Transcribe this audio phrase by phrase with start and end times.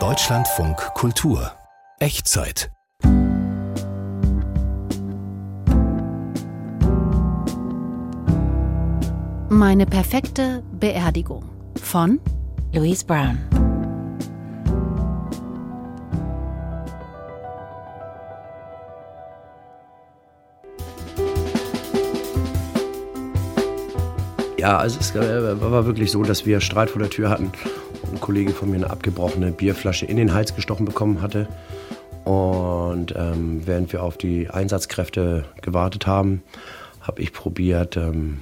[0.00, 1.52] Deutschlandfunk Kultur.
[1.98, 2.70] Echtzeit.
[9.50, 11.44] Meine perfekte Beerdigung.
[11.82, 12.18] Von
[12.72, 13.38] Louise Brown.
[24.62, 27.50] Ja, also es äh, war wirklich so, dass wir Streit vor der Tür hatten
[28.02, 31.48] und ein Kollege von mir eine abgebrochene Bierflasche in den Hals gestochen bekommen hatte.
[32.22, 36.44] Und ähm, während wir auf die Einsatzkräfte gewartet haben,
[37.00, 38.40] habe ich probiert, ähm,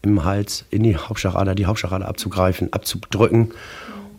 [0.00, 3.52] im Hals in die Hauptschlagader, die Hauptschlagader abzugreifen, abzudrücken.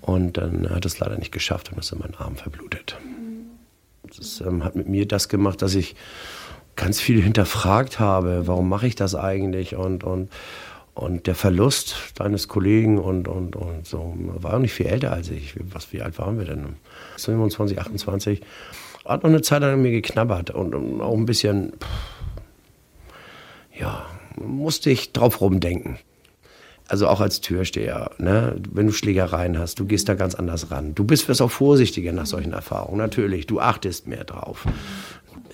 [0.01, 2.97] Und dann hat es leider nicht geschafft und ist in meinen Arm verblutet.
[4.15, 5.95] Das ähm, hat mit mir das gemacht, dass ich
[6.75, 10.29] ganz viel hinterfragt habe, warum mache ich das eigentlich und, und,
[10.93, 15.55] und der Verlust deines Kollegen und, und, und so, war nicht viel älter als ich.
[15.71, 16.75] Was, wie alt waren wir denn?
[17.17, 18.41] 27, 28.
[19.05, 21.73] Hat noch eine Zeit lang an mir geknabbert und, und auch ein bisschen,
[23.77, 25.97] ja, musste ich drauf rumdenken.
[26.87, 28.57] Also auch als Türsteher, ne?
[28.69, 30.93] wenn du Schlägereien hast, du gehst da ganz anders ran.
[30.93, 33.47] Du bist wirst auch vorsichtiger nach solchen Erfahrungen, natürlich.
[33.47, 34.65] Du achtest mehr drauf.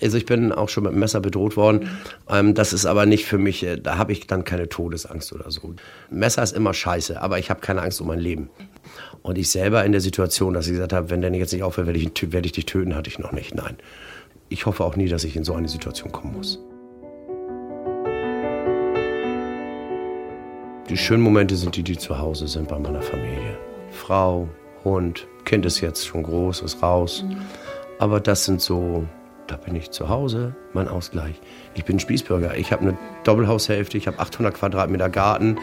[0.02, 1.88] Also ich bin auch schon mit dem Messer bedroht worden.
[2.28, 5.50] Ähm, das ist aber nicht für mich, äh, da habe ich dann keine Todesangst oder
[5.50, 5.74] so.
[6.10, 8.50] Messer ist immer scheiße, aber ich habe keine Angst um mein Leben.
[9.22, 11.86] Und ich selber in der Situation, dass ich gesagt habe, wenn der jetzt nicht aufhört,
[11.86, 13.54] werde ich, werde ich dich töten, hatte ich noch nicht.
[13.54, 13.76] Nein.
[14.48, 16.58] Ich hoffe auch nie, dass ich in so eine Situation kommen muss.
[20.88, 23.58] Die schönen Momente sind die, die zu Hause sind bei meiner Familie.
[23.90, 24.48] Frau,
[24.84, 27.24] Hund, Kind ist jetzt schon groß, ist raus.
[27.98, 29.06] Aber das sind so,
[29.48, 31.40] da bin ich zu Hause, mein Ausgleich.
[31.74, 32.56] Ich bin Spießbürger.
[32.56, 35.56] Ich habe eine Doppelhaushälfte, ich habe 800 Quadratmeter Garten.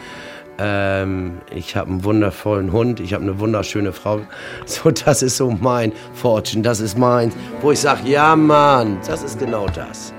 [0.58, 4.20] Ähm, ich habe einen wundervollen Hund, ich habe eine wunderschöne Frau.
[4.66, 7.34] So, das ist so mein Fortune, das ist meins.
[7.60, 10.12] Wo ich sage, ja Mann, das ist genau das.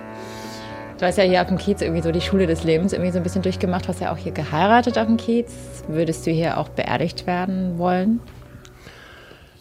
[0.98, 3.18] Du hast ja hier auf dem Kiez irgendwie so die Schule des Lebens irgendwie so
[3.18, 3.86] ein bisschen durchgemacht.
[3.86, 5.84] Du hast ja auch hier geheiratet auf dem Kiez.
[5.88, 8.20] Würdest du hier auch beerdigt werden wollen?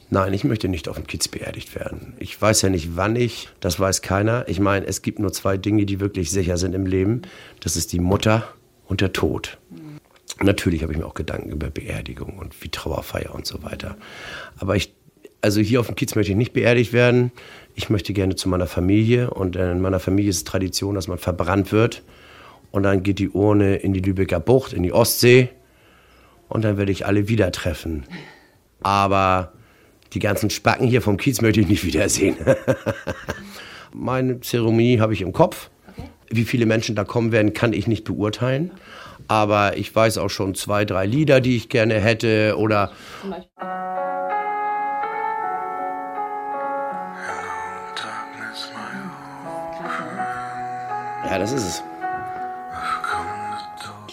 [0.08, 2.14] Nein, ich möchte nicht auf dem Kiez beerdigt werden.
[2.18, 4.48] Ich weiß ja nicht, wann ich, das weiß keiner.
[4.48, 7.22] Ich meine, es gibt nur zwei Dinge, die wirklich sicher sind im Leben.
[7.60, 8.46] Das ist die Mutter
[8.86, 9.58] und der Tod.
[10.40, 13.96] Natürlich habe ich mir auch Gedanken über Beerdigung und wie Trauerfeier und so weiter.
[14.58, 14.94] Aber ich,
[15.40, 17.32] also hier auf dem Kiez möchte ich nicht beerdigt werden
[17.76, 21.18] ich möchte gerne zu meiner Familie und in meiner Familie ist es Tradition, dass man
[21.18, 22.02] verbrannt wird
[22.72, 25.50] und dann geht die Urne in die Lübecker Bucht, in die Ostsee
[26.48, 28.04] und dann werde ich alle wieder treffen.
[28.80, 29.52] Aber
[30.16, 32.36] die ganzen Spacken hier vom Kiez möchte ich nicht wiedersehen.
[33.92, 35.68] Meine Zeremonie habe ich im Kopf.
[36.30, 38.70] Wie viele Menschen da kommen werden, kann ich nicht beurteilen.
[39.28, 42.92] Aber ich weiß auch schon zwei, drei Lieder, die ich gerne hätte oder.
[51.26, 51.82] Ja, das ist es.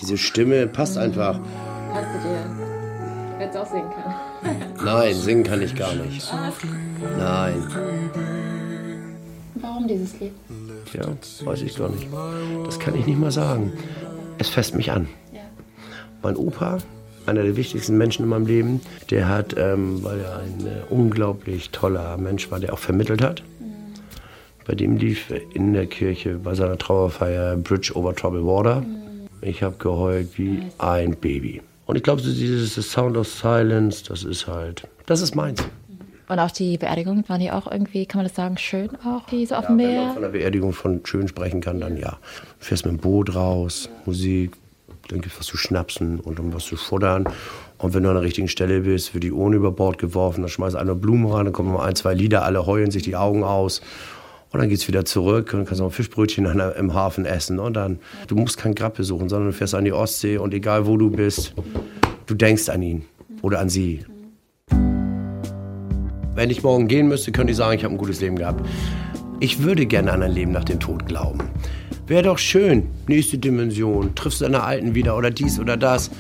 [0.02, 1.40] Diese Stimme passt einfach.
[1.94, 3.40] Kannst du dir.
[3.40, 4.73] Hättest auch singen können.
[4.84, 6.32] Nein, singen kann ich gar nicht.
[7.18, 7.68] Nein.
[9.56, 10.34] Warum dieses Lied?
[10.94, 11.08] Ja,
[11.46, 12.08] weiß ich gar nicht.
[12.66, 13.72] Das kann ich nicht mal sagen.
[14.38, 15.08] Es fässt mich an.
[16.22, 16.78] Mein Opa,
[17.26, 21.70] einer der wichtigsten Menschen in meinem Leben, der hat, ähm, weil er ein äh, unglaublich
[21.72, 23.44] toller Mensch war, der auch vermittelt hat,
[24.66, 28.84] bei dem lief in der Kirche bei seiner Trauerfeier Bridge over Troubled Water.
[29.42, 31.62] Ich habe geheult wie ein Baby.
[31.86, 35.64] Und ich glaube, so dieses Sound of Silence, das ist halt, das ist meins.
[36.30, 39.46] Und auch die Beerdigung, waren die auch irgendwie, kann man das sagen, schön auch, die
[39.46, 39.98] so auf dem ja, Meer?
[39.98, 42.18] Wenn man von der Beerdigung von schön sprechen kann, dann ja.
[42.60, 44.54] Du fährst mit dem Boot raus, Musik,
[45.10, 47.28] dann gibt es was zu schnapsen und um was zu futtern.
[47.78, 50.50] Und wenn du an der richtigen Stelle bist, wird die Urne über Bord geworfen, dann
[50.50, 53.44] schmeißt einer Blumen rein, dann kommen mal ein, zwei Lieder, alle heulen sich die Augen
[53.44, 53.82] aus.
[54.54, 57.58] Und dann geht es wieder zurück und kannst noch ein Fischbrötchen im Hafen essen.
[57.58, 57.98] Und dann,
[58.28, 61.10] du musst kein Grab besuchen, sondern du fährst an die Ostsee und egal wo du
[61.10, 61.56] bist,
[62.28, 63.04] du denkst an ihn
[63.42, 64.06] oder an sie.
[66.36, 68.64] Wenn ich morgen gehen müsste, könnte ich sagen, ich habe ein gutes Leben gehabt.
[69.40, 71.40] Ich würde gerne an ein Leben nach dem Tod glauben.
[72.06, 76.12] Wäre doch schön, nächste Dimension, triffst deine Alten wieder oder dies oder das.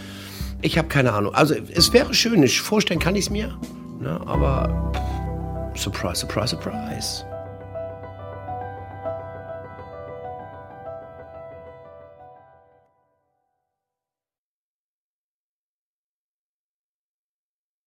[0.63, 1.35] Ich habe keine Ahnung.
[1.35, 3.55] Also es wäre schön, vorstellen kann ich es mir.
[4.01, 4.19] Ne?
[4.25, 4.91] Aber
[5.75, 7.25] surprise, surprise, surprise.